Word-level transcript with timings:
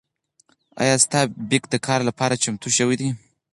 ایا 0.81 0.95
ستا 1.03 1.19
بیک 1.49 1.63
د 1.73 1.75
کار 1.87 1.99
لپاره 2.09 2.39
چمتو 2.43 2.69
شوی 2.77 2.95
دی؟ 3.01 3.09